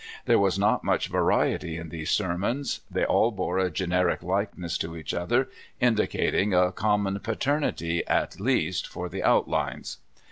There 0.25 0.39
was 0.39 0.57
not 0.57 0.83
much 0.83 1.09
variety 1.09 1.77
in 1.77 1.89
these 1.89 2.09
sermons. 2.09 2.79
They 2.89 3.05
all 3.05 3.29
bore 3.29 3.59
a 3.59 3.69
generic 3.69 4.23
likeness 4.23 4.75
to 4.79 4.97
each 4.97 5.13
other, 5.13 5.47
indicating 5.79 6.55
a 6.55 6.71
com 6.71 7.03
mon 7.03 7.19
paternit}^ 7.19 8.01
at 8.07 8.39
least 8.39 8.87
for 8.87 9.09
the 9.09 9.21
outlines. 9.21 9.97